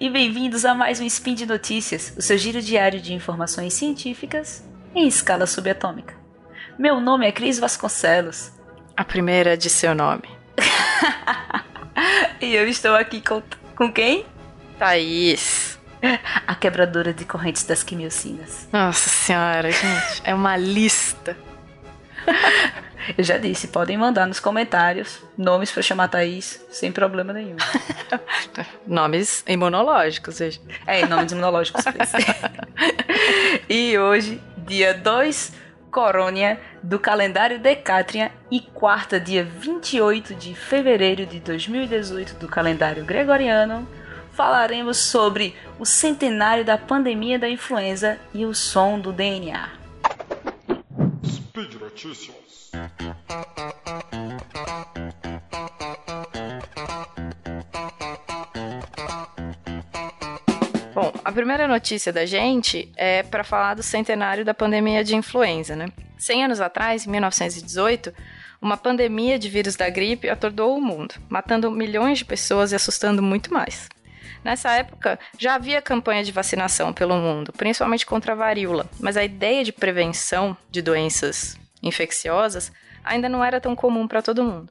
[0.00, 4.64] e bem-vindos a mais um Spin de Notícias, o seu giro diário de informações científicas
[4.94, 6.14] em escala subatômica.
[6.78, 8.52] Meu nome é Cris Vasconcelos.
[8.96, 10.28] A primeira de seu nome.
[12.40, 13.42] e eu estou aqui com,
[13.76, 14.24] com quem?
[14.78, 15.78] Thaís.
[16.46, 18.68] A quebradora de correntes das quimiocinas.
[18.72, 21.36] Nossa senhora, gente, é uma lista.
[23.16, 27.56] Eu já disse, podem mandar nos comentários nomes para chamar Thaís sem problema nenhum.
[28.86, 30.60] nomes imunológicos, veja.
[30.86, 31.84] É, nomes imunológicos.
[33.68, 41.38] e hoje, dia 2 Corônia do calendário Decatrian e quarta, dia 28 de fevereiro de
[41.38, 43.86] 2018 do calendário Gregoriano,
[44.32, 49.83] falaremos sobre o centenário da pandemia da influenza e o som do DNA.
[51.54, 52.72] Speed Notícias.
[60.92, 65.76] Bom, a primeira notícia da gente é para falar do centenário da pandemia de influenza,
[65.76, 65.86] né?
[66.18, 68.12] 100 anos atrás, em 1918,
[68.60, 73.22] uma pandemia de vírus da gripe atordoou o mundo, matando milhões de pessoas e assustando
[73.22, 73.88] muito mais.
[74.44, 79.24] Nessa época, já havia campanha de vacinação pelo mundo, principalmente contra a varíola, mas a
[79.24, 82.70] ideia de prevenção de doenças infecciosas
[83.02, 84.70] ainda não era tão comum para todo mundo.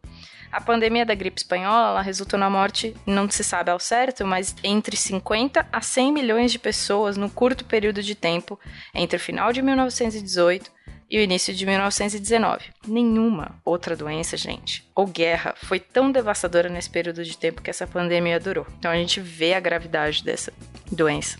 [0.51, 4.95] A pandemia da gripe espanhola resultou na morte, não se sabe ao certo, mas entre
[4.95, 8.59] 50 a 100 milhões de pessoas no curto período de tempo
[8.93, 10.71] entre o final de 1918
[11.13, 12.65] e o início de 1919.
[12.87, 17.85] Nenhuma outra doença, gente, ou guerra foi tão devastadora nesse período de tempo que essa
[17.85, 18.65] pandemia durou.
[18.79, 20.51] Então a gente vê a gravidade dessa
[20.91, 21.37] doença.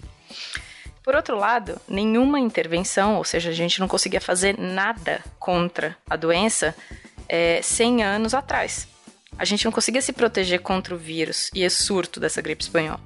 [1.01, 6.15] Por outro lado, nenhuma intervenção, ou seja, a gente não conseguia fazer nada contra a
[6.15, 6.75] doença
[7.27, 8.87] é, 100 anos atrás.
[9.39, 13.01] A gente não conseguia se proteger contra o vírus e o surto dessa gripe espanhola.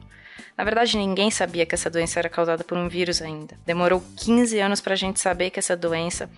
[0.58, 3.58] Na verdade, ninguém sabia que essa doença era causada por um vírus ainda.
[3.66, 6.30] Demorou 15 anos para a gente saber que essa doença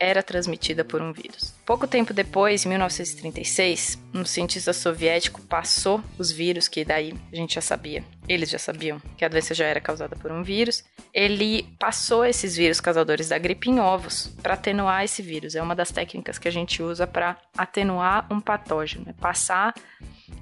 [0.00, 1.54] era transmitida por um vírus.
[1.66, 7.54] Pouco tempo depois, em 1936, um cientista soviético passou os vírus, que daí a gente
[7.54, 10.82] já sabia, eles já sabiam que a doença já era causada por um vírus.
[11.12, 15.54] Ele passou esses vírus causadores da gripe em ovos para atenuar esse vírus.
[15.54, 19.74] É uma das técnicas que a gente usa para atenuar um patógeno, é passar,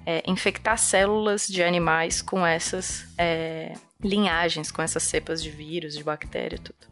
[0.06, 6.04] é, infectar células de animais com essas é, linhagens, com essas cepas de vírus, de
[6.04, 6.88] bactéria e tudo.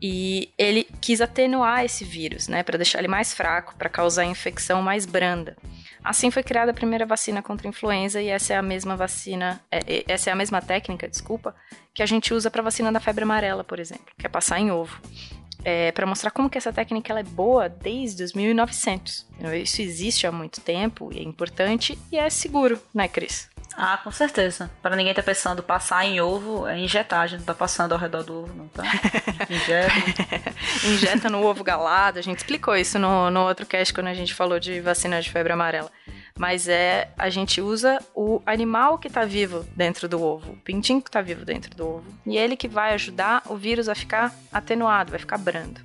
[0.00, 4.26] E ele quis atenuar esse vírus, né, para deixar ele mais fraco, para causar a
[4.26, 5.56] infecção mais branda.
[6.04, 9.60] Assim foi criada a primeira vacina contra a influenza e essa é a mesma vacina,
[9.70, 11.54] é, essa é a mesma técnica, desculpa,
[11.92, 14.70] que a gente usa para vacina da febre amarela, por exemplo, que é passar em
[14.70, 15.00] ovo.
[15.64, 19.26] É, para mostrar como que essa técnica ela é boa desde os 1900.
[19.62, 23.48] Isso existe há muito tempo e é importante e é seguro, né, Cris?
[23.76, 24.70] Ah, com certeza.
[24.80, 27.20] Para ninguém tá pensando passar em ovo, é injetar.
[27.20, 28.82] A gente não tá passando ao redor do ovo, não, tá?
[29.50, 30.52] Injeta.
[30.86, 32.18] Injeta no ovo galado.
[32.18, 35.30] A gente explicou isso no, no outro cast quando a gente falou de vacina de
[35.30, 35.92] febre amarela.
[36.36, 41.00] Mas é, a gente usa o animal que tá vivo dentro do ovo, o pintinho
[41.00, 42.04] que tá vivo dentro do ovo.
[42.26, 45.80] E é ele que vai ajudar o vírus a ficar atenuado, vai ficar brando.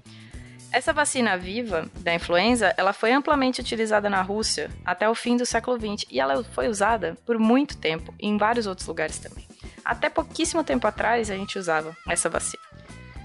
[0.71, 5.45] Essa vacina viva da influenza, ela foi amplamente utilizada na Rússia até o fim do
[5.45, 9.45] século XX e ela foi usada por muito tempo em vários outros lugares também.
[9.83, 12.70] Até pouquíssimo tempo atrás a gente usava essa vacina.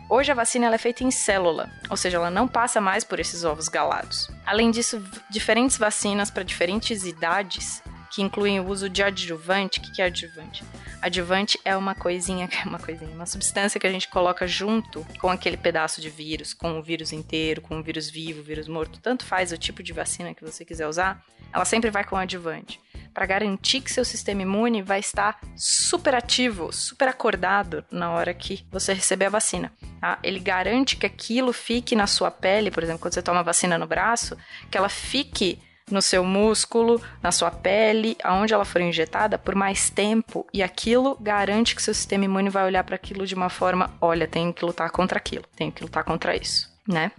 [0.08, 3.42] Hoje a vacina é feita em célula, ou seja, ela não passa mais por esses
[3.42, 4.30] ovos galados.
[4.46, 9.80] Além disso, diferentes vacinas para diferentes idades que incluem o uso de adjuvante.
[9.80, 10.64] O que é adjuvante?
[11.02, 15.56] Adjuvante é uma coisinha, uma coisinha, uma substância que a gente coloca junto com aquele
[15.56, 19.00] pedaço de vírus, com o vírus inteiro, com o vírus vivo, vírus morto.
[19.00, 21.20] Tanto faz o tipo de vacina que você quiser usar,
[21.52, 22.80] ela sempre vai com adjuvante.
[23.16, 28.66] Para garantir que seu sistema imune vai estar super ativo, super acordado na hora que
[28.70, 29.72] você receber a vacina.
[29.98, 30.18] Tá?
[30.22, 33.86] Ele garante que aquilo fique na sua pele, por exemplo, quando você toma vacina no
[33.86, 34.36] braço,
[34.70, 35.58] que ela fique
[35.90, 41.16] no seu músculo, na sua pele, aonde ela for injetada, por mais tempo, e aquilo
[41.18, 44.62] garante que seu sistema imune vai olhar para aquilo de uma forma: olha, tenho que
[44.62, 47.10] lutar contra aquilo, tenho que lutar contra isso, né?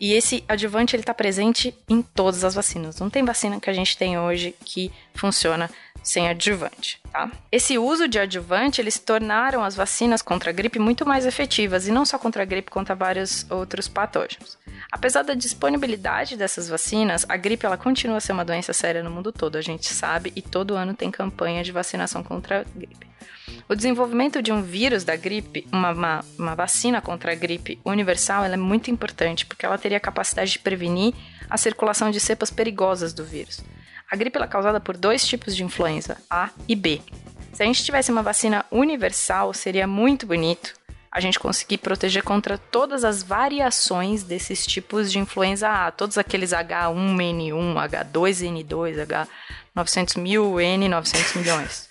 [0.00, 3.00] E esse adjuvante ele está presente em todas as vacinas.
[3.00, 5.68] Não tem vacina que a gente tem hoje que funciona
[6.08, 7.30] sem adjuvante, tá?
[7.52, 11.92] Esse uso de adjuvante, eles tornaram as vacinas contra a gripe muito mais efetivas, e
[11.92, 14.56] não só contra a gripe, contra vários outros patógenos.
[14.90, 19.10] Apesar da disponibilidade dessas vacinas, a gripe ela continua a ser uma doença séria no
[19.10, 23.06] mundo todo, a gente sabe, e todo ano tem campanha de vacinação contra a gripe.
[23.68, 28.46] O desenvolvimento de um vírus da gripe, uma, uma, uma vacina contra a gripe universal,
[28.46, 31.12] é muito importante, porque ela teria a capacidade de prevenir
[31.50, 33.62] a circulação de cepas perigosas do vírus.
[34.10, 37.00] A gripe é causada por dois tipos de influenza, A e B.
[37.52, 40.74] Se a gente tivesse uma vacina universal, seria muito bonito
[41.10, 46.52] a gente conseguir proteger contra todas as variações desses tipos de influenza A, todos aqueles
[46.52, 49.26] H1N1, H2N2,
[49.76, 51.87] H900 mil, N900 milhões.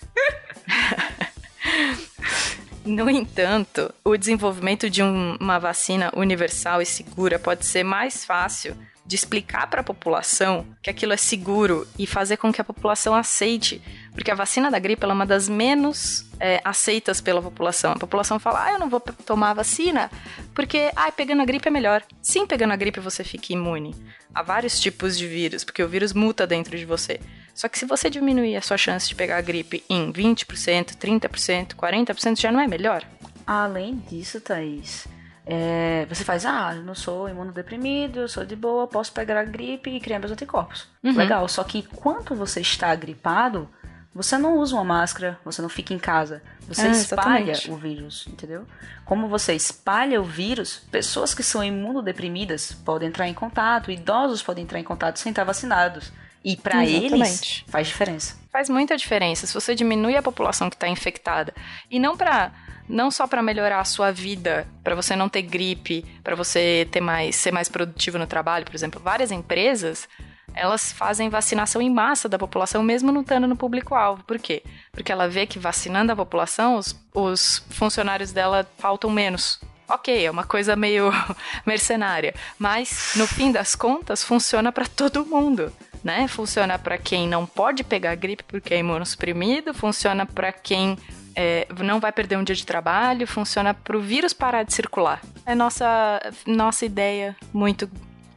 [2.88, 8.74] No entanto, o desenvolvimento de um, uma vacina universal e segura pode ser mais fácil
[9.04, 13.14] de explicar para a população que aquilo é seguro e fazer com que a população
[13.14, 13.82] aceite.
[14.12, 17.92] Porque a vacina da gripe é uma das menos é, aceitas pela população.
[17.92, 20.10] A população fala, ah, eu não vou tomar a vacina
[20.54, 22.02] porque, ah, pegando a gripe é melhor.
[22.22, 23.94] Sim, pegando a gripe você fica imune
[24.34, 27.20] a vários tipos de vírus, porque o vírus muta dentro de você.
[27.58, 31.74] Só que se você diminuir a sua chance de pegar a gripe em 20%, 30%,
[31.74, 33.02] 40%, já não é melhor?
[33.44, 35.08] Além disso, Thaís,
[35.44, 39.42] é, você faz, ah, eu não sou imunodeprimido, eu sou de boa, posso pegar a
[39.42, 40.86] gripe e criar meus anticorpos.
[41.02, 41.16] Uhum.
[41.16, 43.68] Legal, só que enquanto você está gripado,
[44.14, 46.40] você não usa uma máscara, você não fica em casa.
[46.68, 47.72] Você é, espalha exatamente.
[47.72, 48.66] o vírus, entendeu?
[49.04, 54.62] Como você espalha o vírus, pessoas que são imunodeprimidas podem entrar em contato, idosos podem
[54.62, 56.12] entrar em contato sem estar vacinados.
[56.44, 58.38] E para eles faz diferença.
[58.50, 59.46] Faz muita diferença.
[59.46, 61.54] Se você diminui a população que está infectada
[61.90, 62.52] e não para
[62.88, 67.02] não só para melhorar a sua vida, para você não ter gripe, para você ter
[67.02, 70.08] mais ser mais produtivo no trabalho, por exemplo, várias empresas
[70.54, 74.24] elas fazem vacinação em massa da população, mesmo não estando no público-alvo.
[74.24, 74.62] Por quê?
[74.90, 79.60] Porque ela vê que vacinando a população, os, os funcionários dela faltam menos.
[79.88, 81.10] Ok, é uma coisa meio
[81.64, 85.72] mercenária, mas no fim das contas funciona para todo mundo.
[86.08, 86.26] Né?
[86.26, 90.96] Funciona para quem não pode pegar gripe porque é imunossuprimido, funciona para quem
[91.36, 95.20] é, não vai perder um dia de trabalho, funciona para o vírus parar de circular.
[95.44, 97.90] É nossa, nossa ideia muito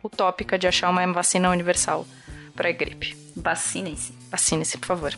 [0.03, 2.05] utópica de achar uma vacina universal
[2.53, 3.15] para a gripe.
[3.37, 4.13] Vacinem-se.
[4.29, 5.17] Vacine-se, por favor.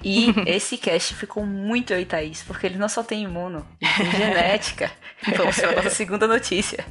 [0.00, 4.12] E esse cast ficou muito aí, Thaís, porque ele não só tem imuno, ele tem
[4.12, 4.92] genética.
[5.36, 6.86] Vamos para a nossa segunda notícia.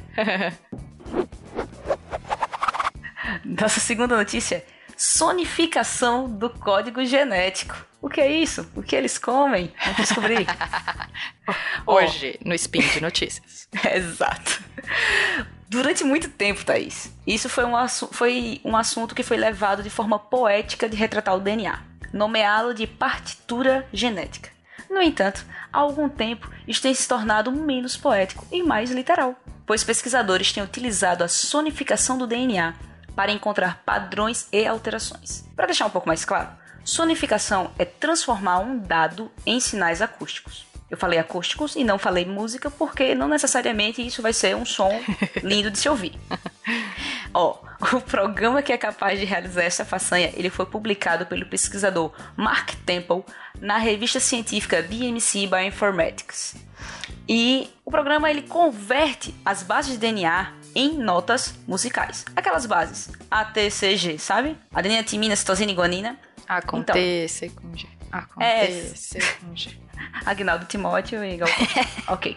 [3.46, 4.62] Nossa segunda notícia
[5.00, 7.74] sonificação do código genético.
[8.02, 8.70] O que é isso?
[8.76, 9.72] O que eles comem?
[9.82, 10.46] Vamos descobrir.
[11.86, 12.48] Hoje, oh.
[12.50, 13.66] no Spin de Notícias.
[13.94, 14.62] Exato.
[15.70, 17.72] Durante muito tempo, Thaís, isso foi um,
[18.12, 21.78] foi um assunto que foi levado de forma poética de retratar o DNA,
[22.12, 24.50] nomeá-lo de partitura genética.
[24.90, 29.82] No entanto, há algum tempo isso tem se tornado menos poético e mais literal, pois
[29.82, 35.44] pesquisadores têm utilizado a sonificação do DNA para encontrar padrões e alterações.
[35.54, 36.48] Para deixar um pouco mais claro,
[36.84, 40.66] sonificação é transformar um dado em sinais acústicos.
[40.90, 44.90] Eu falei acústicos e não falei música porque não necessariamente isso vai ser um som
[45.42, 46.18] lindo de se ouvir.
[47.32, 47.58] Ó,
[47.92, 52.74] o programa que é capaz de realizar essa façanha, ele foi publicado pelo pesquisador Mark
[52.84, 53.24] Temple
[53.60, 56.56] na revista científica BMC Bioinformatics.
[57.28, 62.24] E o programa ele converte as bases de DNA em notas musicais.
[62.34, 63.10] Aquelas bases.
[63.30, 64.56] A, T, C, G, sabe?
[64.72, 66.18] Adenina, timina, citosina e guanina.
[66.48, 67.88] A com então, T, C com G.
[68.10, 69.78] A com é, T, C com G.
[70.24, 71.56] Agnaldo Timóteo e Galvão.
[72.08, 72.36] ok.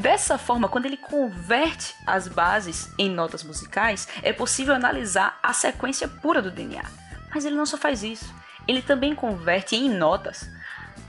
[0.00, 6.08] Dessa forma, quando ele converte as bases em notas musicais, é possível analisar a sequência
[6.08, 6.84] pura do DNA.
[7.34, 8.32] Mas ele não só faz isso,
[8.66, 10.48] ele também converte em notas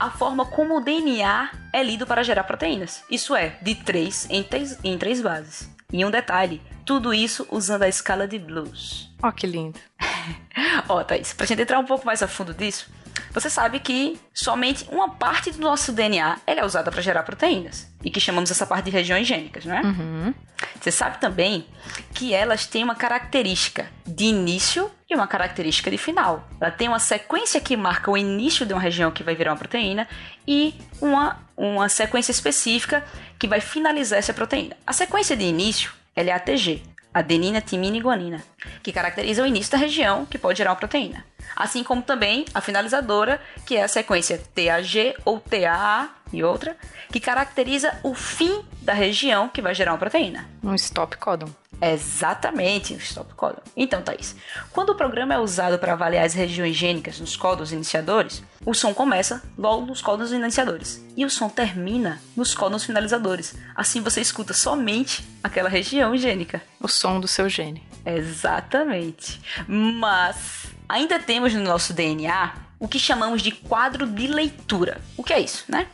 [0.00, 3.04] a forma como o DNA é lido para gerar proteínas.
[3.10, 5.70] Isso é, de 3 em 3, em 3 bases.
[5.92, 9.12] E um detalhe, tudo isso usando a escala de blues.
[9.22, 9.78] Ó, oh, que lindo.
[10.88, 12.88] Ó, oh, Thaís, pra gente entrar um pouco mais a fundo disso,
[13.30, 17.86] você sabe que somente uma parte do nosso DNA é usada para gerar proteínas.
[18.02, 19.82] E que chamamos essa parte de regiões gênicas, não é?
[19.82, 20.34] Uhum.
[20.80, 21.66] Você sabe também
[22.14, 26.48] que elas têm uma característica de início e uma característica de final.
[26.60, 29.58] Ela tem uma sequência que marca o início de uma região que vai virar uma
[29.58, 30.06] proteína
[30.46, 33.04] e uma, uma sequência específica
[33.36, 34.76] que vai finalizar essa proteína.
[34.86, 38.42] A sequência de início é ATG, adenina, timina e guanina,
[38.82, 41.24] que caracteriza o início da região que pode gerar uma proteína.
[41.56, 46.76] Assim como também a finalizadora, que é a sequência TAG ou TAA e outra,
[47.10, 50.48] que caracteriza o fim da região que vai gerar uma proteína.
[50.62, 51.50] Um stop codon.
[51.80, 53.62] Exatamente, o stop codon.
[53.76, 54.36] Então, Thaís,
[54.70, 58.92] quando o programa é usado para avaliar as regiões gênicas nos códons iniciadores, o som
[58.92, 63.54] começa logo nos códons iniciadores e o som termina nos códons finalizadores.
[63.74, 66.60] Assim você escuta somente aquela região gênica.
[66.78, 67.82] O som do seu gene.
[68.04, 69.40] Exatamente.
[69.66, 75.00] Mas ainda temos no nosso DNA o que chamamos de quadro de leitura.
[75.16, 75.86] O que é isso, né?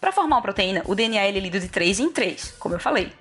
[0.00, 3.12] Para formar uma proteína, o DNA é lido de 3 em 3, como eu falei.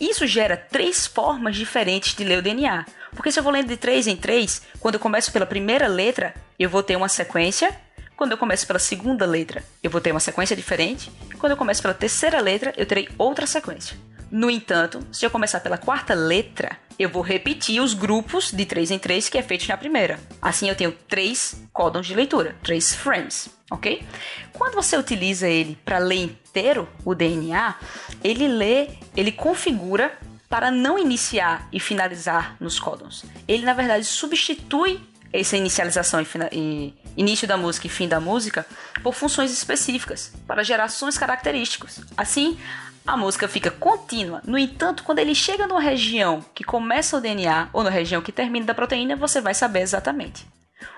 [0.00, 2.86] Isso gera três formas diferentes de ler o DNA.
[3.14, 6.34] Porque se eu vou lendo de 3 em 3, quando eu começo pela primeira letra,
[6.58, 7.76] eu vou ter uma sequência
[8.20, 11.10] quando eu começo pela segunda letra, eu vou ter uma sequência diferente.
[11.38, 13.96] Quando eu começo pela terceira letra, eu terei outra sequência.
[14.30, 18.92] No entanto, se eu começar pela quarta letra, eu vou repetir os grupos de 3
[18.92, 20.20] em 3 que é feito na primeira.
[20.40, 24.04] Assim eu tenho três códons de leitura, três frames, ok?
[24.52, 27.74] Quando você utiliza ele para ler inteiro o DNA,
[28.22, 30.12] ele lê, ele configura
[30.48, 33.24] para não iniciar e finalizar nos códons.
[33.48, 35.00] Ele na verdade substitui
[35.32, 38.66] essa inicialização e, e, início da música e fim da música
[39.02, 42.00] por funções específicas para gerações características.
[42.16, 42.58] Assim,
[43.06, 44.42] a música fica contínua.
[44.44, 48.32] No entanto, quando ele chega numa região que começa o DNA ou na região que
[48.32, 50.46] termina da proteína, você vai saber exatamente.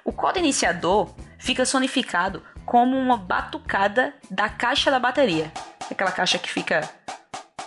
[0.04, 5.52] O código iniciador fica sonificado como uma batucada da caixa da bateria.
[5.90, 6.88] Aquela caixa que fica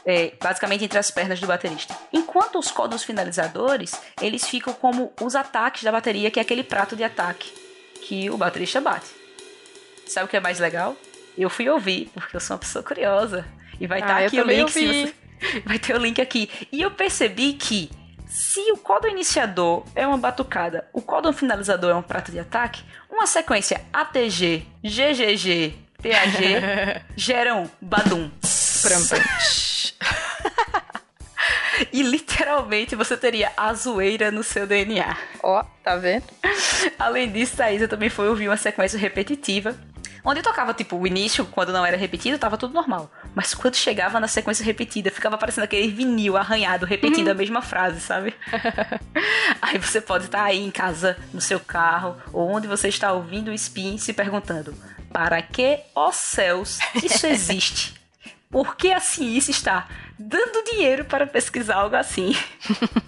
[0.06, 1.96] é, basicamente entre as pernas do baterista.
[2.14, 6.96] Enquanto os códigos finalizadores, eles ficam como os ataques da bateria, que é aquele prato
[6.96, 7.52] de ataque
[8.02, 9.08] que o baterista bate.
[10.06, 10.96] Sabe o que é mais legal?
[11.38, 13.46] Eu fui ouvir, porque eu sou uma pessoa curiosa.
[13.80, 14.72] E vai estar tá ah, aqui o link.
[14.72, 15.14] Você...
[15.66, 16.50] Vai ter o link aqui.
[16.72, 17.92] E eu percebi que
[18.26, 22.84] se o código iniciador é uma batucada, o código finalizador é um prato de ataque,
[23.10, 28.32] uma sequência ATG, GGG, TAG geram badum.
[31.92, 35.18] e literalmente você teria a zoeira no seu DNA.
[35.44, 36.26] Ó, oh, tá vendo?
[36.98, 39.76] Além disso, Thaís, eu também fui ouvir uma sequência repetitiva
[40.26, 43.12] Onde tocava, tipo, o início, quando não era repetido, tava tudo normal.
[43.36, 47.34] Mas quando chegava na sequência repetida, ficava parecendo aquele vinil arranhado, repetindo uhum.
[47.34, 48.34] a mesma frase, sabe?
[49.62, 53.14] aí você pode estar tá aí em casa, no seu carro, ou onde você está
[53.14, 54.74] ouvindo o spin, se perguntando:
[55.14, 57.94] para que, ó céus, isso existe?
[58.50, 59.88] Por que a ciência está
[60.18, 62.36] dando dinheiro para pesquisar algo assim?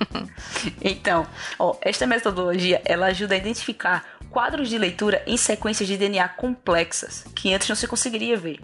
[0.81, 1.25] então,
[1.57, 7.25] ó, esta metodologia ela ajuda a identificar quadros de leitura em sequências de DNA complexas,
[7.35, 8.59] que antes não se conseguiria ver.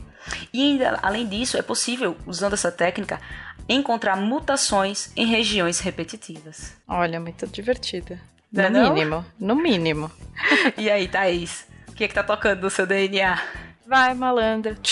[0.53, 3.19] E ainda, além disso, é possível, usando essa técnica,
[3.67, 6.73] encontrar mutações em regiões repetitivas.
[6.87, 8.19] Olha, muito divertida.
[8.51, 10.11] No não mínimo, no mínimo.
[10.77, 13.41] e aí, Thaís, o que é que tá tocando no seu DNA?
[13.87, 14.77] Vai, malandra.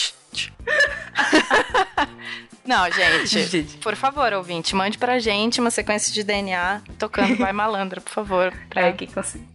[2.66, 7.52] Não, gente, gente, por favor, ouvinte, mande pra gente uma sequência de DNA tocando Vai
[7.52, 8.96] Malandra, por favor, pra é,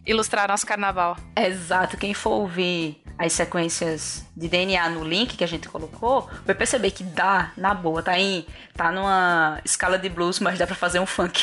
[0.04, 1.16] ilustrar nosso carnaval.
[1.36, 6.54] Exato, quem for ouvir as sequências de DNA no link que a gente colocou, vai
[6.54, 10.76] perceber que dá, na boa, tá em, tá numa escala de blues, mas dá pra
[10.76, 11.40] fazer um funk.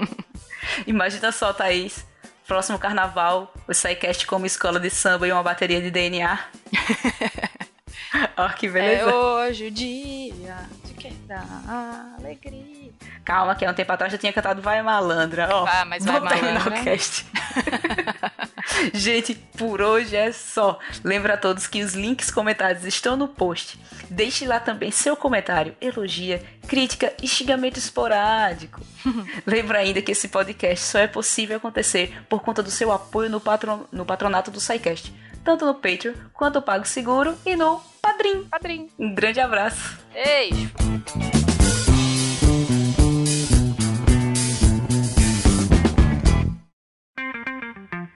[0.86, 2.06] Imagina só, Thaís,
[2.46, 6.38] próximo carnaval, o SciCast como escola de samba e uma bateria de DNA.
[8.36, 9.10] Ó, que beleza.
[9.10, 11.44] É hoje o dia de quem dá
[12.18, 12.90] alegria.
[13.24, 15.48] Calma, que há um tempo atrás eu tinha cantado Vai Malandra.
[15.50, 17.26] Ó, ah, mas vai terminar o cast.
[18.92, 20.78] Gente, por hoje é só.
[21.04, 23.78] Lembra a todos que os links comentados estão no post.
[24.10, 28.80] Deixe lá também seu comentário, elogia, crítica e xingamento esporádico.
[29.46, 33.40] Lembra ainda que esse podcast só é possível acontecer por conta do seu apoio no,
[33.40, 35.12] patron no patronato do SciCast
[35.44, 38.44] tanto no Patreon quanto no Pago Seguro e no Padrim.
[38.44, 38.88] Padrim.
[38.98, 39.98] Um grande abraço.
[40.12, 40.70] Beijo.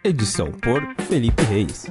[0.04, 1.86] Edição por Felipe Reis.